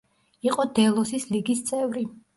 იყო 0.47 0.65
დელოსის 0.79 1.27
ლიგის 1.35 1.63
წევრი. 1.69 2.09